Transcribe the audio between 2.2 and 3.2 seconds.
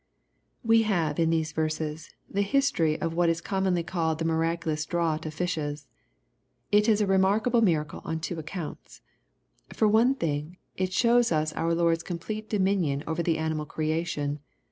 the history of